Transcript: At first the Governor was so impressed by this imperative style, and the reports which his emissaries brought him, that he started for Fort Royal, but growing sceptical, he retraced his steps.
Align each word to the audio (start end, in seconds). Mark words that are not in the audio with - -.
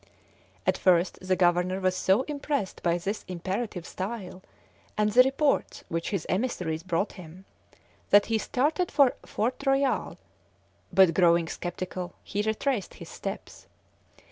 At 0.65 0.79
first 0.79 1.19
the 1.21 1.35
Governor 1.35 1.79
was 1.79 1.95
so 1.95 2.23
impressed 2.23 2.81
by 2.81 2.97
this 2.97 3.23
imperative 3.27 3.85
style, 3.85 4.41
and 4.97 5.11
the 5.11 5.21
reports 5.21 5.83
which 5.89 6.09
his 6.09 6.25
emissaries 6.27 6.81
brought 6.81 7.11
him, 7.11 7.45
that 8.09 8.25
he 8.25 8.39
started 8.39 8.89
for 8.89 9.13
Fort 9.27 9.63
Royal, 9.63 10.17
but 10.91 11.13
growing 11.13 11.47
sceptical, 11.47 12.15
he 12.23 12.41
retraced 12.41 12.95
his 12.95 13.09
steps. 13.09 13.67